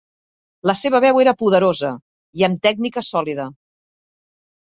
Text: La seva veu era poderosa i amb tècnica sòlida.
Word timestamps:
La 0.69 0.73
seva 0.79 1.01
veu 1.03 1.19
era 1.23 1.33
poderosa 1.41 1.91
i 2.41 2.45
amb 2.47 2.65
tècnica 2.67 3.05
sòlida. 3.09 3.45